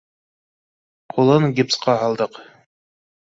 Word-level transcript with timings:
Ҡулын 1.17 1.45
гипсҡа 1.59 1.95
һалдыҡ 2.05 2.39